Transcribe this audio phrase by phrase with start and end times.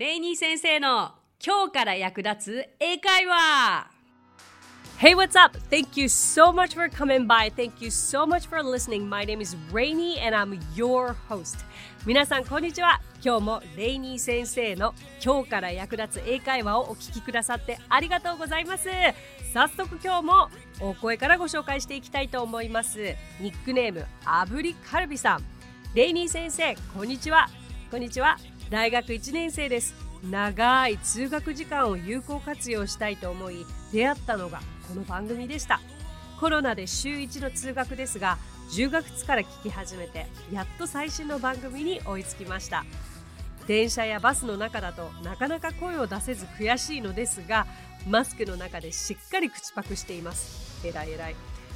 [0.00, 1.12] レイニー先生の
[1.44, 3.90] 今日から役立つ英会話
[4.98, 5.58] Hey, what's up?
[5.70, 7.52] Thank you so much for coming by.
[7.52, 9.06] Thank you so much for listening.
[9.06, 11.58] My name is Rainy and I'm your host.
[12.06, 13.02] 皆さん、こんにちは。
[13.22, 18.88] 今日もレイニー先生の今日から役立つ英会話をお聞きくださってありがとうございます。
[19.52, 20.48] 早速今日も
[20.80, 23.16] お声からご紹介していきたいと思います。
[23.38, 25.44] ニックネーム、アブリカルビさん。
[25.94, 27.50] レイニー先生、こんにちは。
[27.90, 28.38] こんにちは。
[28.70, 29.94] 大学1年生です。
[30.22, 35.80] 長い通学時間を有効活用したいと思い出会ったのがこの番組でした。
[36.38, 38.38] コロナで週1の通学ですが
[38.70, 42.84] 10月から聞き始めてやっと最新の番組に追いつきました。
[43.66, 47.66] 電車やバスの中だとなかなか声を出せず悔しいのですが
[48.08, 50.86] マスクの中でしっかり口パクしています。
[50.86, 51.34] えらいえらい。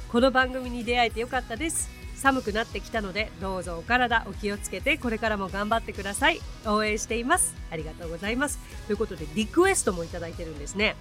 [0.09, 2.04] この番組に出会えてよかったです。
[2.15, 6.41] 寒くなってきたのでどうぞお体お気をつけてこれからも頑張ってください。
[6.65, 7.55] 応援しています。
[7.71, 8.59] ありがとうございます。
[8.87, 10.95] ということでリクエストもいただいてるんですね。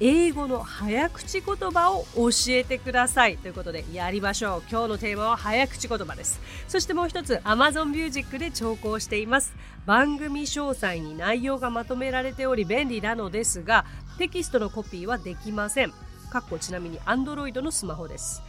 [0.00, 3.36] 英語の早口言葉を教えてください。
[3.38, 4.62] ということでやりましょう。
[4.68, 6.40] 今日のテーマは早口言葉です。
[6.66, 9.54] そしてもう一つ Amazon Music で聴講しています。
[9.86, 13.84] 番組詳細に内容がまとめられており便利なのですが
[14.18, 15.92] テキストのコピーはできません。
[16.30, 18.42] かっこちなみに Android のスマホです。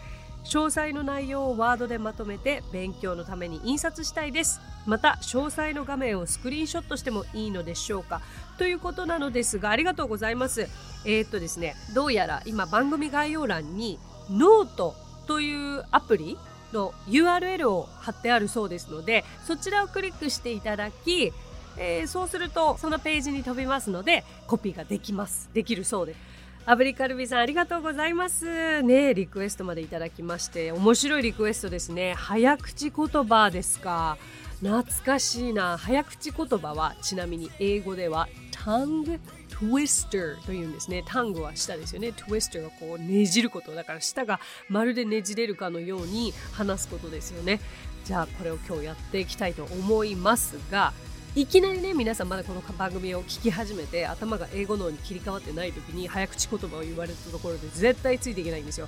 [0.44, 4.62] 詳細の内容をワードでまとめて勉強のために印刷したいです。
[4.86, 8.22] また詳細の画面をスクリーンショットしてもいいのでしょうか。
[8.58, 10.68] ということなのですがありがとうございます。
[11.06, 14.00] えー、っとですねどうやら今番組概要欄に
[14.30, 14.96] ノート
[15.28, 16.38] というアプリ
[16.74, 21.32] の URL を貼ってあるそうですのでそちらをクリックしていただき、
[21.78, 25.50] えー、そうするとそのページに飛びますのでコピーができます。
[25.54, 26.33] できるそうです。
[26.66, 34.18] アブリカルビさんありがとうございますねリクエストまでいただきまして面白いリクエストですね早口言葉ですか
[34.62, 39.20] 懐かしいな早口言葉はちなみに英語では tongue
[39.50, 41.04] twister というんですね。
[41.06, 42.10] タングは舌ですよね。
[42.10, 43.74] twister はこうねじること。
[43.74, 47.60] だから舌がまるでねじれるかのように話すことですよね。
[48.06, 50.94] じゃあこれを今日やっていきたいと思いますが、
[51.36, 58.88] いきなりね、皆さんまだこの番組を聞き始めて頭が英語脳に切り替わってない時に早口言葉を言われたところで絶対ついていけないんですよ。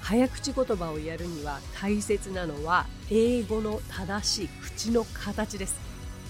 [0.00, 5.76] 早口言葉をやるには大切なのは英語の正しい口の形です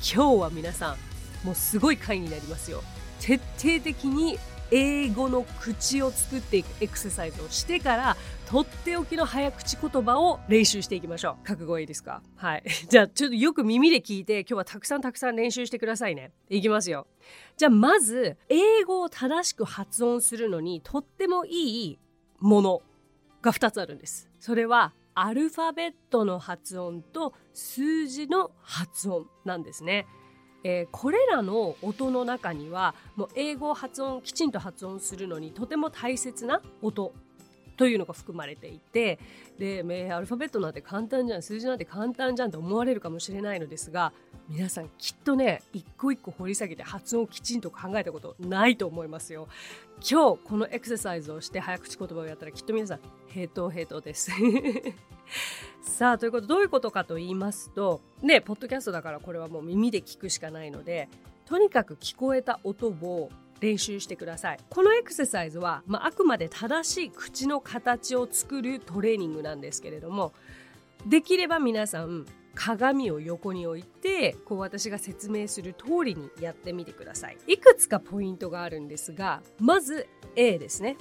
[0.00, 0.96] 今日は皆さ
[1.44, 2.82] んもうすごい回になりますよ
[3.20, 4.38] 徹底的に
[4.70, 11.44] 英語の口を作っていくエクササイズをしてからとっておきの早口言葉を練習していきましょう。
[11.44, 12.22] 覚悟いいですか？
[12.36, 12.62] はい。
[12.88, 16.30] じゃあちょっとよく耳で聞いて今日はたくさんたくさん練習してくださいね。
[16.48, 17.08] いきますよ。
[17.56, 21.98] じゃあまず英語を正しく発音するのにとってもいい
[22.38, 22.82] もの
[23.42, 24.30] が2つあるんです。
[24.38, 30.06] それはアルファベットの発音と数字の発音なんですね。
[30.62, 37.12] えー、これらの音の中にはもう英語発音きちんと発音するのにとても大切な音
[37.76, 39.18] というのが含まれていて
[39.58, 44.12] でえアルファベットなんて簡単じゃん数字なんて簡単じゃんと思われるかもしれないのですが
[44.48, 49.48] 皆さんきっとね一個一個掘り下げて発音をきちんと考えたことないと思いますよ。
[50.08, 54.30] 今日このエクササイズをして早口言葉をやったらきっと皆さんヘトヘトです。
[55.82, 61.08] さあということどういうことかと言いますとねポッドキャストだからこれはもう耳で聞くしかないので
[61.46, 63.30] とにかく聞こえた音を
[63.60, 64.58] 練習してください。
[64.68, 70.32] このエクササイズは、まあ、あくまで正しい口の形を作るトレーニングなんですけれども
[71.06, 77.36] できれば皆さん鏡を横に置いてこう私が説明する通りにやってみてください。
[77.46, 80.96] いくつかポイントがあるんですがまず A ですね。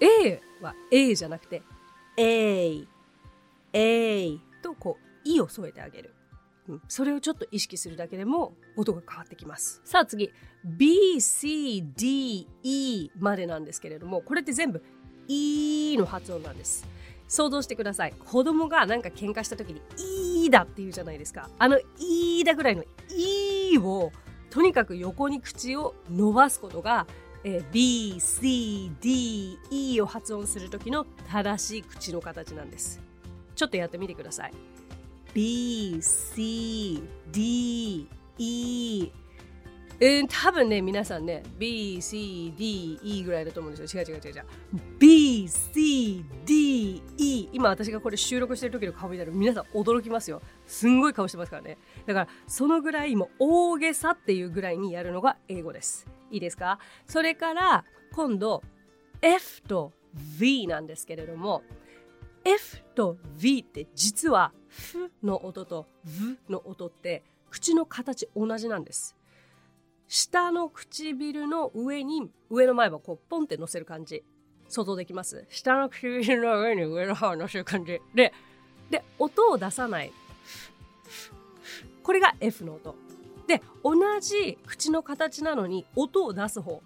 [0.00, 1.62] A は A じゃなくて
[2.16, 2.86] A
[3.72, 6.15] A とこう「い」を添えてあげる。
[6.88, 9.80] それをちょっと意識するだけでも音が変わってきます。
[9.84, 10.32] さあ次。
[10.66, 12.48] BCDE
[13.18, 14.82] までなんですけれどもこれって全部
[15.28, 16.86] E の発音なんです。
[17.28, 18.14] 想像してください。
[18.18, 19.80] 子供がなんか喧嘩した時に
[20.42, 21.50] 「いいだ」って言うじゃないですか。
[21.58, 24.12] あの「いいだ」ぐらいの「いい」を
[24.50, 27.06] とにかく横に口を伸ばすことが、
[27.42, 28.16] えー、
[28.92, 33.00] BCDE を発音する時の正しい口の形なんです。
[33.54, 34.52] ちょっとやってみてください。
[35.36, 39.12] B, C, D, E
[40.00, 44.02] うん、多分ね、皆さんね、B, C, D, E ぐらいだと思うんですよ。
[44.02, 44.44] 違う違う違う違う。
[44.98, 47.48] B, C, D, E。
[47.52, 50.40] 今私がこれ収録してる時の顔見たら皆さん驚きますよ。
[50.66, 51.76] すんごい顔してますからね。
[52.06, 56.06] だから、そのぐらいも大げさっていうぐらいにやるのが英語です。
[56.30, 56.78] いいですか？
[57.06, 57.84] それから、
[58.14, 58.62] 今度、
[59.20, 59.92] F と
[60.38, 61.62] V なんですけれども、
[62.46, 69.16] F と V って実は F の音と V の音って口の形同じなんです。
[70.06, 74.22] 下の唇の上に上の前歯をこうポンって乗せる感じ。
[74.68, 75.44] 想像できます？
[75.50, 78.00] 下の唇の上に上の歯を乗せる感じ。
[78.14, 78.32] で
[78.90, 80.12] で音を出さない。
[82.04, 82.94] これが F の音。
[83.48, 86.80] で同じ口の形なのに音を出す方。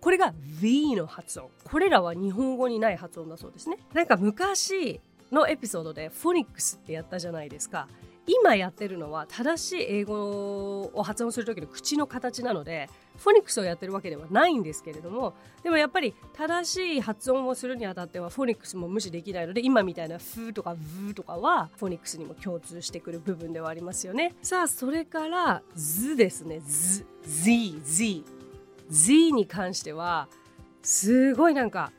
[0.00, 1.50] これが V の発音。
[1.64, 3.78] これらは日本語にない発音だそうですね。
[3.92, 5.00] なんか昔
[5.32, 7.88] のエピソードでフォニックスってやったじゃないですか。
[8.28, 15.32] 今やってるのは正しい英語を発音する時の口の形なのでフォニックスをやってるわけではないんですけれども
[15.62, 20.76] でもやっぱり正しい発音をするにあたってはフォニックスも無視できないので今みたいな「フ」とか
[21.06, 24.34] 「ブ」とかはフォニックスにも共通してくる部分ではありますよね。
[24.42, 28.24] さあそれから「図」ですね「図」「Z」「Z」
[28.90, 30.28] 「Z」に関しては
[30.82, 31.92] すごいなんか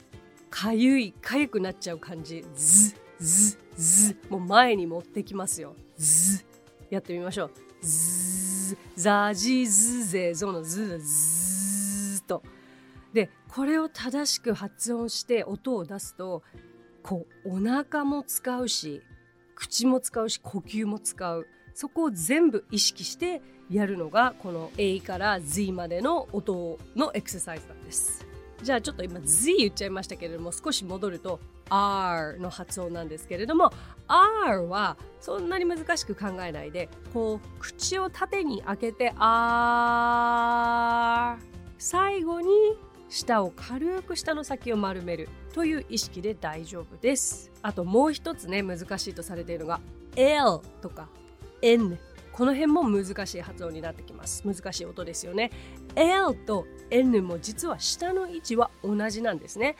[0.49, 5.75] かゆいかゆくなっちゃう感じ「ズ」「ズ」「ズ」もう前に持ってきますよ。
[5.97, 6.43] ズ。
[6.89, 7.51] やってみましょう。
[7.85, 8.77] ズ。
[8.95, 10.99] ザジズゼゾのズ。
[10.99, 12.43] ズと。
[13.13, 16.43] でこれを正しく発音して音を出すと
[17.01, 19.01] こうお腹も使うし
[19.55, 21.47] 口も使うし呼吸も使う。
[21.73, 28.25] そこを全部意識してやるのがこの A から Z までの音のエクササイズなんです。
[28.63, 31.39] じゃあちょっと今 Z 言っちゃいましたけれども少し戻ると
[31.69, 33.71] R の発音なんですけれども
[34.07, 39.19] R はそんなに難しく考えないでこう口を縦に開けて R
[41.77, 42.49] 最後に
[43.07, 47.51] 舌を軽く下の先を丸めるという意識で大丈夫です。
[47.61, 49.79] あともう一つね難しいとされているのが
[50.15, 51.07] L とか
[51.61, 51.97] N
[52.39, 54.47] この辺も難しい発音になってきます。
[54.47, 55.51] 難しい音ですよね。
[55.93, 59.75] L と N も実は下の位置は同じなんですね。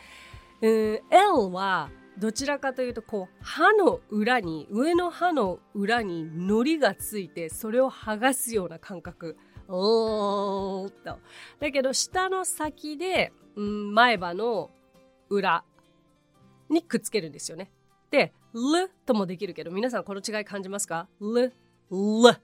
[0.62, 0.70] うん
[1.10, 9.38] L はどちらかというとこう歯の裏に上の歯の裏に糊がついてそれを剥がすような感覚。
[9.70, 11.18] おーっと。
[11.62, 14.70] だけど下の先で、うん、前歯の
[15.30, 15.64] 裏
[16.70, 17.72] にくっつけるんですよね。
[18.12, 21.54] で「ル」ともできるけど皆さんこの違い感じますか「ル」
[21.90, 22.42] 「ル」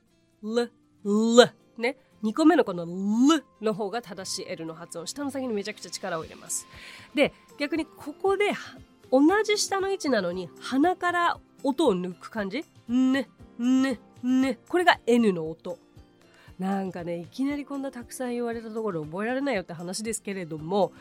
[0.53, 0.71] ル、
[1.03, 1.49] ル。
[1.77, 1.97] ね。
[2.23, 5.07] 2個目のこのルの方が正しい L の発音。
[5.07, 6.67] 下の先にめちゃくちゃ力を入れます。
[7.15, 8.51] で、逆にここで
[9.11, 12.63] 同じ下の位置なのに鼻から音を抜く感じ？
[12.87, 14.59] ね、ね、ね。
[14.69, 15.77] これが N の音。
[16.59, 20.93] なんかね、いきなりこんなたくさん言われたところ覚えられないよって話ですけれども、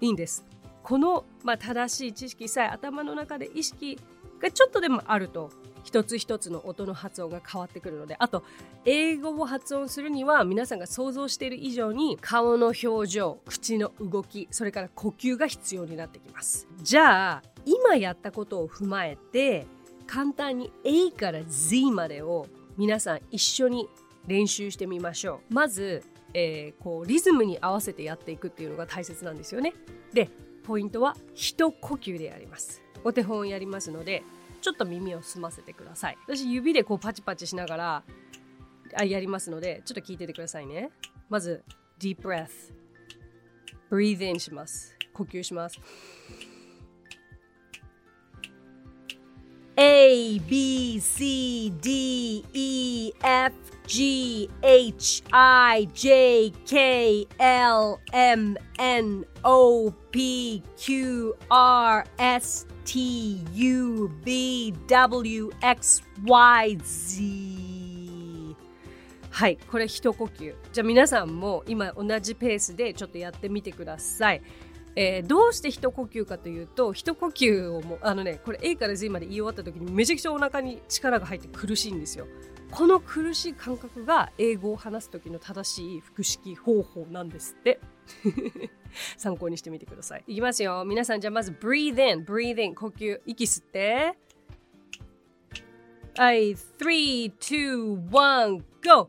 [0.00, 0.44] いいんです。
[0.82, 3.98] この、まあ、正しい知識さえ頭の中で意識
[4.40, 5.50] がちょっとでもあると
[5.84, 8.42] 一つ一つの音の発音が変わってくるのであと
[8.84, 16.68] 英語を発音するには皆さんが想像している以上に顔の表情口の動きそれから呼吸が必要になってきます。
[16.82, 19.66] じゃあ今やったことを踏まえて
[20.06, 22.46] 簡単に A から Z までを
[22.76, 23.88] 皆さん一緒に
[24.26, 25.54] 練習してみましょう。
[25.54, 26.02] まず、
[26.32, 29.74] えー、こうリズムに合わせてやっていくっていうのが大切なんですよね。
[30.12, 30.30] で
[30.64, 32.82] ポイントは一呼吸でやります。
[33.04, 34.22] お手本をやりますので
[34.60, 36.18] ちょっと耳を澄ませてください。
[36.26, 38.02] 私指でこうパチパチしながら
[38.96, 40.90] あやりますのでちょっと聞いててくださいね。
[41.28, 41.62] まず
[42.00, 42.72] deep breath
[43.90, 44.94] breathe in します。
[45.12, 45.80] 呼吸します。
[49.80, 53.54] A B C D E F
[53.86, 64.08] G H I J K L M N O P Q R S T U
[64.24, 68.56] B W X Y Z
[69.28, 70.54] はいこれ一呼吸。
[70.72, 74.42] じゃあ皆さんも今同じペースでちょっとやってみてください。
[74.96, 82.26] えー、どうして一呼吸かというと一呼吸をもあのねこれ A から Z まで言い終わった時にめちゃくちゃお腹に力が入って苦しいんですよ。
[82.70, 87.80] この苦しい感覚が英語を話す時の正しい腹式方法なんですって。
[89.16, 90.24] 参考にしてみてください。
[90.26, 90.84] いきますよ。
[90.84, 94.14] 皆さんじゃあまず breathe in breathe in 呼吸息吸って。
[96.16, 96.52] はい。
[96.52, 99.08] 3 2 1 go!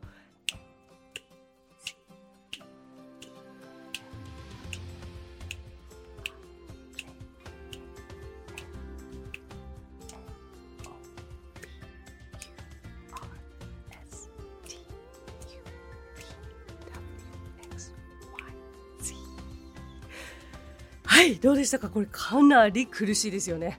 [21.20, 21.90] はいどうでしたか？
[21.90, 23.78] これかなり苦しいですよね。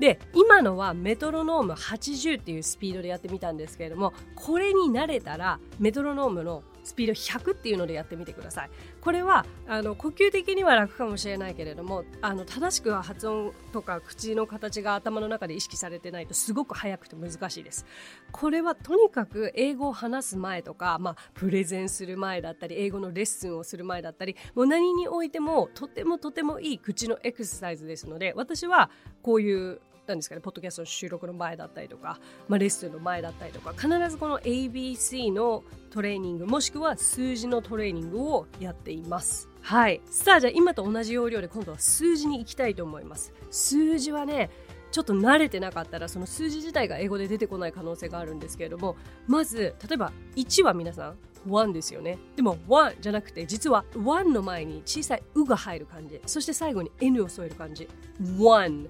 [0.00, 8.70] で今のはメトロノーム80っていうスピードでやってみたんですけれどもこれに慣れたらメトロノームのスピード100っていうのでやってみてください。
[9.00, 17.86] これはあの呼吸的には楽かもしれないけれどもあの正しくは発音とか口の形が頭の中で意識されてないとすごく速くて難しいです。
[18.32, 28.90] これはとにかく英語を話す前とか、まあ、プレゼンする前だったり英語のレッスンをする前だったりもう何においてもとてもとてもいい口のエクササイズですので私は
[29.22, 39.48] こういうなんですかね、ポッドキャストの収録の前だったりとか、まあ、レッスンの前だったりとか、必ずこの ABC のトレーニング、もしくは数字のトレーニングをやっています。
[39.62, 40.00] はい。
[40.06, 43.32] さあ、じゃあ今と同じ要領で今度は数字に行きたいと思います。
[43.50, 44.50] 数字はね、
[44.90, 48.96] ちょっと慣れてなかったらその数字自体が英語で出てこない可能性があるんですけれども
[49.28, 57.88] まず例えば1は皆さん1ですよねでも1じゃなくて実は1の前に小さい「う」が入る感じそして最後に「N」を添える感じ
[58.20, 58.88] 1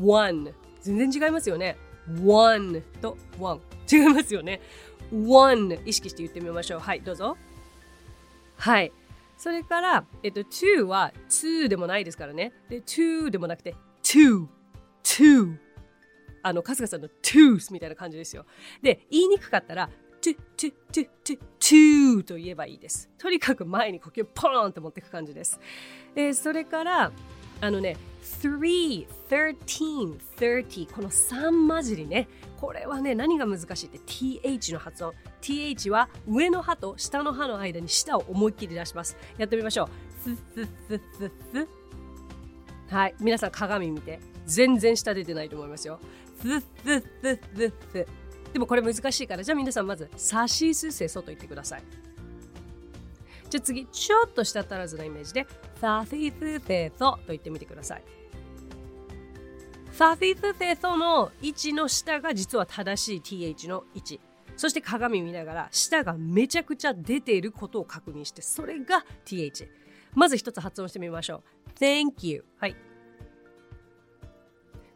[0.00, 1.76] one 全然違いますよね。
[2.22, 4.60] one と one 違いますよね。
[5.12, 6.80] one 意識して言ってみましょう。
[6.80, 7.36] はいどうぞ。
[8.56, 8.92] はい。
[9.36, 12.52] それから、えっと、two は two でもないですからね。
[12.68, 14.46] で two でもなくて two
[15.02, 15.56] two
[16.42, 18.46] あの春日さんの tooth みたいな感じですよ。
[18.80, 19.90] で言いにくかったら
[20.22, 23.10] to to to to to と言えばいいです。
[23.18, 25.58] とにかく前に呼吸ポーンと持っていく感じです、
[26.14, 27.12] えー、それから
[27.60, 32.28] あのね3、13、30この3混じりね。
[32.56, 35.14] これはね何が難しいって th の発音。
[35.40, 39.16] th は上の歯と下の歯の間に舌を思いっきり出します。
[39.38, 39.88] やってみましょう。
[42.88, 43.14] はい。
[43.20, 44.20] 皆さん鏡見て。
[44.46, 45.98] 全然舌出てないと思いますよ。
[48.52, 49.42] でもこれ難しいから。
[49.42, 51.82] じゃあ皆さんまずさしすせそと言ってください。
[53.48, 55.46] じゃあ次ちょっとした足らずなイメージで
[55.80, 58.02] さしすせそと言ってみてください
[59.96, 64.20] サフィステソの位置の下が実は正しい th の位置。
[64.54, 69.66] そして鏡見ながら舌がめちゃくちゃ出ていることを確認して、それが th。
[70.14, 71.42] まず一つ発音してみましょ
[71.74, 71.80] う。
[71.80, 72.44] Thank you。
[72.58, 72.76] はい。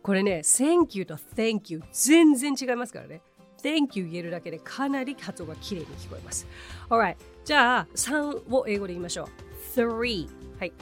[0.03, 3.23] これね、Thank you と Thank you 全然違いますからね。
[3.63, 6.47] Thank you 言えるだけでかなり発音が綺麗に聞こえます。
[6.89, 7.17] Alright。
[7.45, 9.81] じゃあ、3を英語で言いましょう。
[9.81, 10.29] 3。
[10.59, 10.73] はい。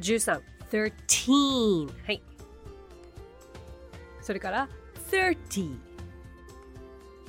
[0.00, 0.58] 13。
[0.70, 2.22] 13はい
[4.20, 4.68] それから
[5.10, 5.76] 30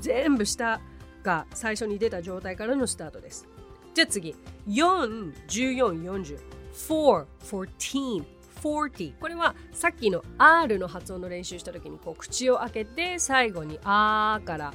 [0.01, 0.81] 全部下
[1.23, 3.47] が最初に出た状態からのスタートです
[3.93, 4.35] じゃあ次
[4.67, 6.39] 4、14、40
[6.73, 8.23] 4、14
[8.61, 14.73] 40これはさっきの R の発音の練習した時にこう口を開けて最後に「あ」から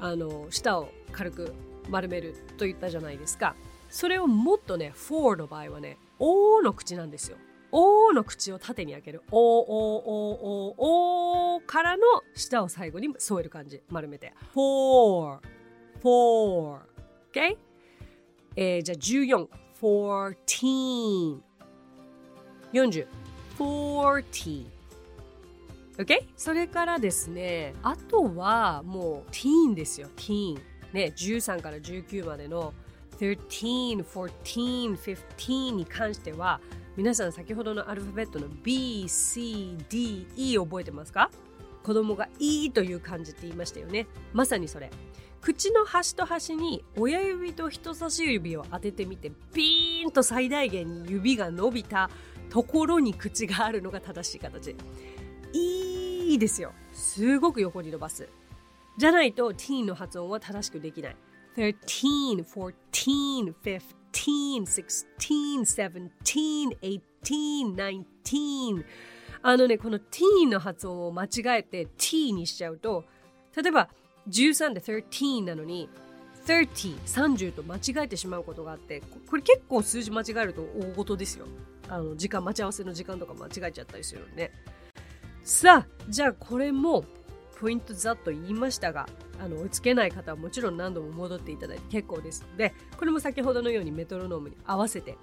[0.00, 1.54] あの舌を軽く
[1.88, 3.54] 丸めると言ったじゃないですか
[3.88, 7.36] それをもっとね4の場合はね「O」の口なんですよ
[7.70, 9.22] おの口を縦に開ける。
[9.30, 12.02] おーおーおーおおからの
[12.34, 13.82] 下を最後に添える感じ。
[13.90, 14.32] 丸めて。
[14.54, 15.38] for
[16.02, 16.80] for
[17.30, 17.58] OK?
[18.56, 19.48] えー、じゃあ 14.
[19.80, 21.47] fourteen.
[22.72, 23.06] 40.
[23.56, 24.66] forty.
[25.96, 26.26] OK?
[26.36, 30.08] それからですね、あとはもう teen ですよ。
[30.16, 30.58] teen。
[30.92, 32.72] ね、13から19までの
[33.18, 35.06] 13, 14,
[35.36, 36.60] 15に関しては
[36.96, 41.30] 皆さん先ほどのアルファベットの B, C, D, E 覚えてますか？
[41.82, 44.06] 子供が E という漢字って言いましたよね。
[44.32, 44.90] まさにそれ。
[45.40, 52.10] 口の端と端に親指と人差し指を当ててみてビーンと最大限に指が伸びた
[52.50, 54.74] ところに口があるのが正しい形。
[55.52, 56.72] いいですよ。
[56.92, 58.28] すごく横に伸ばす。
[58.98, 61.16] じゃないと t の発音は正しくできない。
[61.56, 68.84] 13 14 15 16 17 18 19
[69.40, 73.04] あのね、この t の発音を間違えて t にしちゃうと、
[73.56, 73.88] 例えば
[74.28, 75.88] 13で13なのに、
[76.46, 81.46] 30、30と間違えてしまうことがあって、これ結構数字間違えると大事ですよ。
[81.88, 84.52] あの、時間、待ち合わせの時間とか間違えちゃったりするので。
[85.42, 87.04] さあ、じゃあこれも
[87.58, 89.08] ポイントざっと言いましたが、
[89.40, 92.44] あの追いつけない方はもちろん何度も戻っていただいて結構です。
[92.50, 95.16] のでこれも先ほどのようにメトロノームに合わせて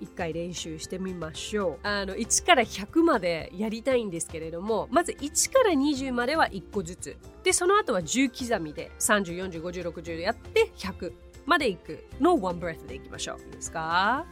[0.00, 1.86] 1回練習してみましょう。
[1.86, 7.16] あの1から100までやりたいんですけれどもまず1から20までは1個ずつ。
[7.44, 11.12] でその後は10刻みで30405060でやって100
[11.46, 13.40] までいくのワンブレスでいきましょう。
[13.40, 14.26] いいですか？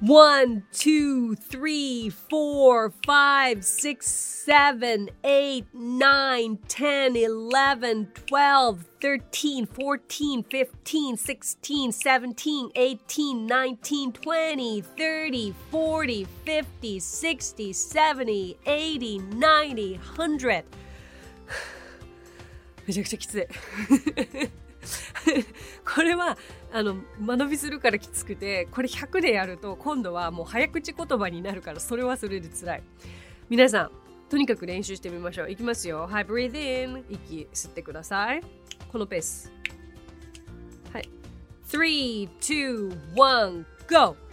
[0.00, 11.16] 1, 2, 3, 4, 5, 6, 7, 8, 9, 10, 11, 12, 13, 14, 15,
[11.16, 20.64] 16, 17, 18, 19, 20, 30, 40, 50, 60, 70, 80, 90, 100.
[22.86, 24.67] めちゃくちゃきつい。
[25.94, 26.36] これは
[26.72, 32.82] あの間延びするからきつくてこれ100でやると今度はもう早口言葉になるからそれはそれで辛い。
[33.48, 33.90] 皆さん
[34.28, 35.50] とにかく練習してみましょう。
[35.50, 36.06] いきますよ。
[36.06, 38.42] はい breathe in 息吸ってください。
[38.90, 39.52] このペース。
[40.92, 41.08] はい。
[41.66, 44.27] 3 2 1 go!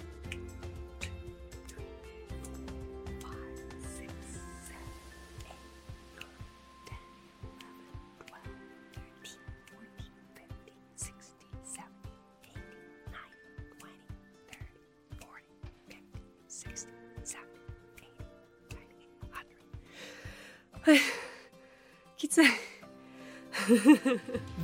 [22.17, 22.45] きつい。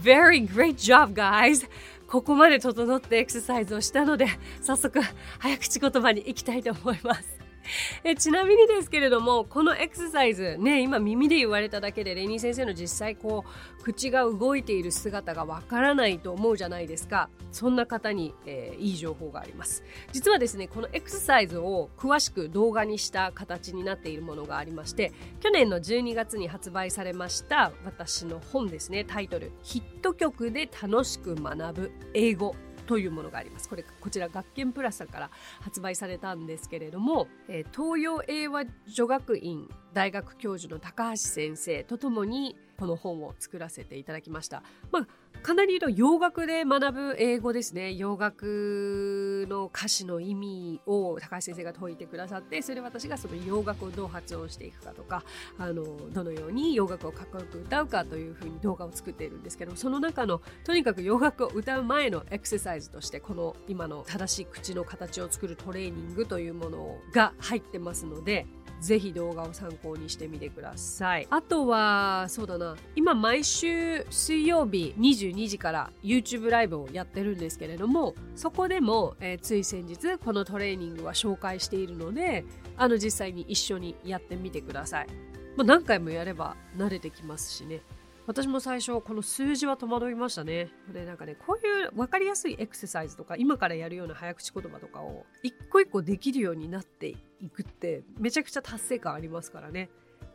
[0.04, 1.68] Very great job, guys!
[2.08, 4.28] ここまで整ってエクササイズをしたので、
[4.62, 5.02] 早速
[5.40, 7.41] 早口言葉に行きたいと思います。
[8.04, 13.46] えちなみにですけれどもこのエクササイズね今耳で言われただけでレニー先生の実際こ
[13.80, 17.30] う口が動いている姿がわからないと思うじゃないですか。
[17.52, 19.84] そんな方に、えー、いい情報があります。
[20.12, 32.56] 実はですねこのエクササイズを詳しく動画にした形になっているものがありまして去年の12月に発売されました私の本ですねタイトル「ヒット曲で楽しく学ぶ英語」
[32.92, 33.70] というものがあります。
[33.70, 35.30] これこちら学研プラスさんから
[35.62, 44.62] 発売されたんですけれども、えー、東洋英和女学院大学教授の高橋先生とともにこの本を作らせていただきました。
[44.92, 45.08] まあ
[45.44, 47.94] かなりの洋楽で学ぶ英語ですね。
[47.94, 55.24] 洋楽の歌詞の意味を高橋先生が説いてくださって、それ私がその洋楽をどう発音していくかとか、
[55.58, 68.46] あの、どのように洋楽をかっこよく歌うかというふうに動画を作っているんですけど、その中のとにかく洋楽を歌う前のエクササイズとして、この今の正しい口の形を作るトレーニングというものが入ってますので、
[68.82, 71.28] ぜひ動画を参考にしてみてください。
[71.30, 82.44] あとは、そうだな、今毎週水曜日22時から YouTube ライブをやってるんですけれども、そこでも、えー、つい先日このトレーニングは紹介しているので、
[82.76, 85.08] あの実際に一緒にやってみてください。
[85.56, 87.82] まあ、何回もやれば慣れてきますしね。
[88.28, 90.70] 私も最初この数字は戸惑いましたね。
[90.94, 97.16] でなんかねこういう分かりやすいエクササイズとか今からやるような早口言葉とかを一個一個できるようになってい
[97.50, 99.90] くってめちゃくちゃ達成感ありますからね。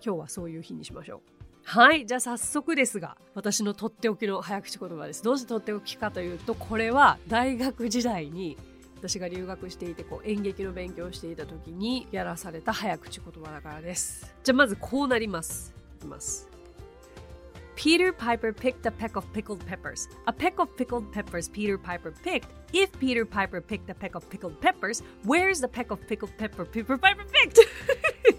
[0.05, 1.21] 今日はそういう日にしましょう。
[1.65, 2.07] はい。
[2.07, 5.23] じゃあ早速ですが、私のとっておきの早口言葉です。
[5.25, 8.57] どうしてとっておきかというと、これは大学時代に
[8.97, 14.35] 私が留学していてこう演劇の勉強をしていた時にやらされた早口言葉だからです。
[14.45, 15.75] じゃあまずこうなります。
[15.97, 16.46] いきます。
[17.76, 20.08] Peter Piper picked a peck of pickled peppers.
[20.28, 22.48] A peck of pickled peppers Peter Piper picked.
[22.74, 26.66] If Peter Piper picked a peck of pickled peppers, where's the peck of pickled pepper
[26.66, 27.60] Peter Piper picked?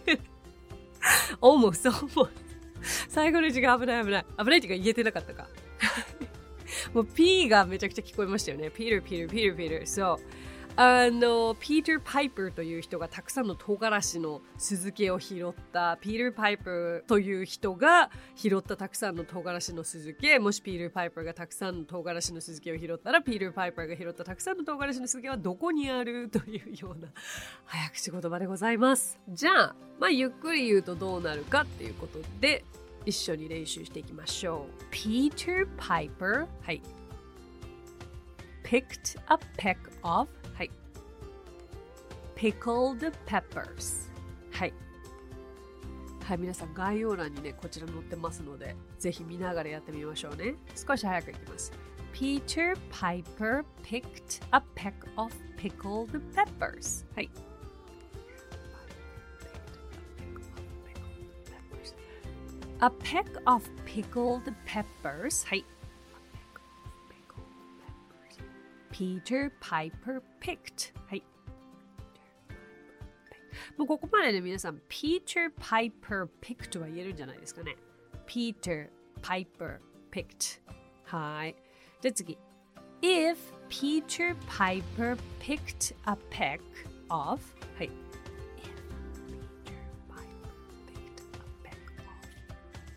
[1.40, 2.30] almost, almost.
[3.08, 4.24] 最後の字が危ない危ない。
[4.38, 5.48] 危ないっていうか言えてなかったか。
[6.94, 8.68] もう P がめちゃくちゃ聞こえましたよね。
[8.68, 9.86] Peter, Peter, Peter, Peter.
[9.86, 10.45] そう。
[10.79, 15.97] あのピーター・パイパーという人がたくさんの唐辛子の酢漬けを拾った。
[15.99, 20.37] ピーター・パイパーという人が拾ったたくさんの唐辛子の酢漬け。
[20.37, 26.29] もしピーター・パイパーがたくさんの唐辛子の酢漬けを拾ったらピーター・パイパーが拾ったたくさんの唐辛子の酢漬けはどこにある？
[26.29, 27.07] というような
[27.65, 29.19] 早口言葉でございます。
[29.29, 32.63] じゃあ、まあ、ゆっくり言うとどうなるかっていうことで
[33.03, 34.93] 一緒に練習していきましょう。
[34.93, 36.83] Peter Piper はい。
[38.63, 40.27] Picked a peck of
[42.37, 44.09] pickled peppers
[44.51, 44.73] はい
[46.23, 51.71] はい皆さん概要欄にねこちら載ってますのでぜひ見ながらやってみましょうね少し早くいきます
[52.13, 57.29] Peter Piper picked a peck of pickled peppers はい
[62.79, 65.65] A peck of pickled peppers はい
[68.91, 71.23] Peter Piper picked はい
[73.76, 77.76] もうここまでで皆さん、Peter Piper picked は言えるんじゃないですかね。
[78.26, 78.88] Peter
[79.20, 79.78] Piper
[80.10, 80.60] picked。
[81.04, 81.56] はい。
[82.00, 82.38] じゃあ次。
[83.02, 83.36] If
[83.68, 86.60] Peter Piper picked a peck
[87.08, 87.40] of
[87.76, 87.90] はい。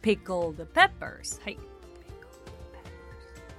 [0.01, 1.57] pickled peppers はい。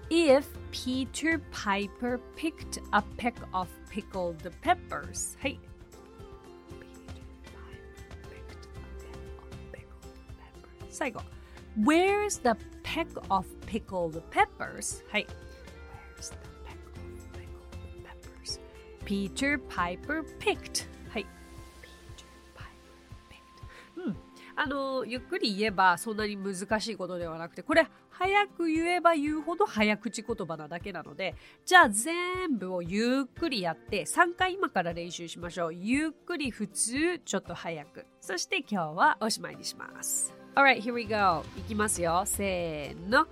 [0.08, 5.58] If Peter Piper picked a peck of pickled peppers はい。
[11.01, 11.21] 最後。
[11.83, 15.03] Where's the peck of pickled peppers?
[15.09, 15.25] はい。
[16.15, 18.59] Where's the peck of pickled peppers?
[19.03, 20.87] Peter Piper picked.
[21.09, 21.25] はい。
[21.81, 22.67] Peter Piper
[23.31, 24.05] picked.
[24.05, 24.17] うん。
[24.55, 31.33] あのゆっくり言えばそんなに難しいことではなくてこれ早く言えば言うほど早口言葉なだけなので
[31.65, 35.73] じゃあ全部をゆっくりやって3回今から練習しましょう。
[35.73, 38.05] ゆっくり普通ちょっと早く。
[38.19, 40.40] そして今日はおしまいにします。
[40.56, 43.26] Alright here we go いきますよせーの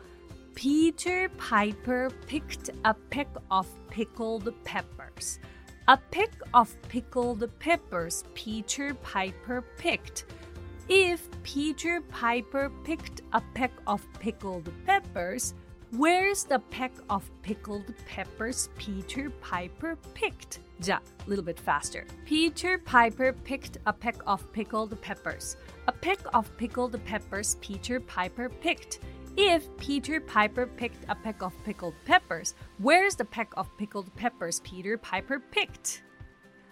[0.54, 5.40] Peter Piper picked a peck of pickled peppers
[5.86, 10.26] A peck of pickled peppers Peter Piper picked
[10.88, 15.54] If Peter Piper picked a peck of pickled peppers,
[15.92, 20.60] where's the peck of pickled peppers Peter Piper picked?
[20.83, 22.05] ja, a little bit faster.
[22.25, 25.57] Peter Piper picked a peck of pickled peppers.
[25.87, 28.99] A peck of pickled peppers Peter Piper picked.
[29.37, 34.59] If Peter Piper picked a peck of pickled peppers, where's the peck of pickled peppers
[34.61, 36.03] Peter Piper picked?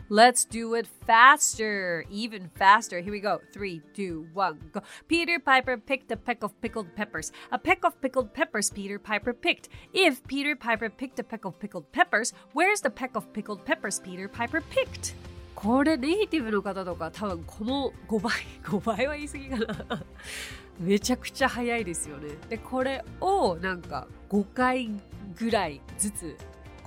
[0.08, 3.00] Let's do it faster, even faster.
[3.00, 3.40] Here we go.
[3.50, 4.82] Three, two, one, go.
[5.08, 7.32] Peter Piper picked a peck of pickled peppers.
[7.50, 9.70] A peck of pickled peppers Peter Piper picked.
[9.94, 14.00] If Peter Piper picked a peck of pickled peppers, where's the peck of pickled peppers
[14.00, 15.14] Peter Piper picked?
[15.54, 18.32] これネイティブの方とか多分この5倍、
[18.64, 20.04] 5倍は言い過ぎかな。
[20.80, 22.34] めちゃくちゃ早いですよね。
[22.48, 24.90] で、これをなんか5回
[25.38, 26.36] ぐらいずつ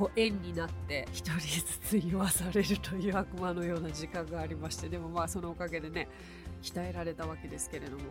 [0.01, 6.09] こう円になって一人ずつ言わされるという悪魔のような時間がありましてでもまあそのおかげでね
[6.63, 8.05] 鍛えられたわけですけれども。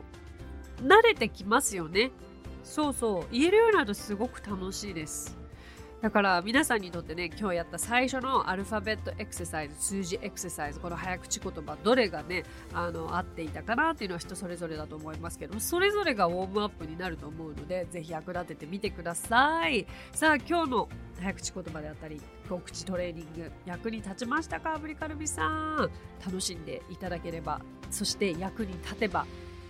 [0.83, 2.11] 慣れてきますよね。
[2.63, 3.25] そうそう。
[3.31, 5.35] 言えるようになるとすごく楽しいです。
[6.01, 19.85] だから皆さんにとってね今日やった最初のアルファベットエクササイズ数字エクササイズこの早口言葉どれがねあの合っていたかなっていうのは人それぞれだと思いますけどそれぞれがウォームアップになると思うのでぜひ役立ててみてください。
[20.13, 25.89] さあ今日の早口言葉であったりお口トレーニング役に立ちましたかアブリカルビさん。
[26.25, 29.25] 楽しんでいただければそして役に立てば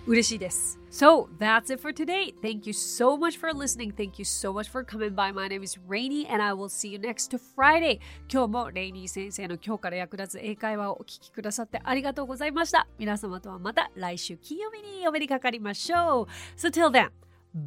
[0.07, 0.79] 嬉しいです。
[0.91, 2.33] So, that's it for today.
[2.41, 3.93] Thank you so much for listening.
[3.93, 5.31] Thank you so much for coming by.
[5.31, 7.99] My name is Rainy and I will see you next Friday.
[8.31, 12.87] 今日もレイニー先生の今日から役立つ英会話をお聞きくださってありがとうございました。
[12.97, 16.27] 皆様とはまた来週金曜日にお目にかかりましょう。
[16.57, 17.09] So, till then,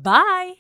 [0.03, 0.57] bye!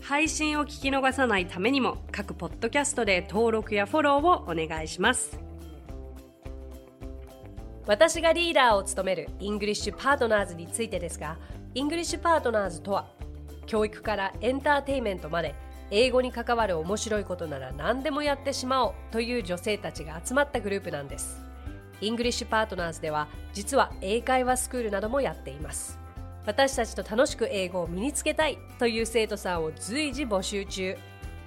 [0.00, 5.47] 配信を聞き逃さないためにも各ポッドキャストで登録やフォローをお願いします。
[7.88, 11.38] 私がリーダーを務めるイングリッシュパートナーズについてですが
[11.74, 13.08] イングリッシュパートナーズとは
[13.64, 15.54] 教育からエンターテインメントまで
[15.90, 21.40] 英語に関わる面白いことなら何でもやってしまおうという女性たちが集まったグループなんです。
[22.02, 25.98] イングリッシュパートナーズでは実は英会話スクールなどもやっています。
[26.44, 30.94] 私たちと楽しく英語を身につけたいという生徒さんを随時募集中。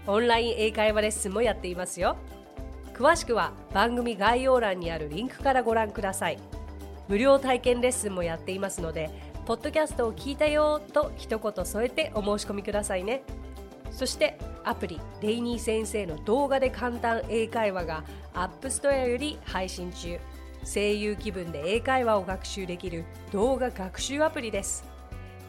[0.07, 2.17] オンライン英会話レッスンもやっていますよ。
[3.01, 6.37] 詳しくは番組概要欄にあるリンクからご覧ください。
[7.07, 9.09] 無料体験レッスンもやっていますので
[9.47, 13.23] ポッドキャストを聞いたよと一言添えてお申し込みくださいね。
[13.89, 18.03] そしてアプリデイニー先生の動画で簡単英会話が
[18.35, 20.19] App Store より配信中。
[20.63, 24.83] 声優気分で英会話を学習できる動画学習アプリです。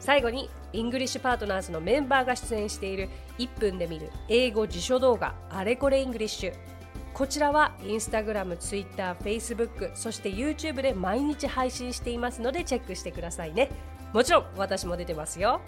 [0.01, 6.71] 最後にイングリッシュパートナーズのメンバーが出演している1分で見る英語辞書動画あれこれイングリッシュ。
[7.14, 13.70] こちらはインスタグラム、ツイッター、フェイスブック、そして YouTube で毎日配信していますのでチェックしてくださいね。
[14.14, 15.61] もちろん私も出てますよ。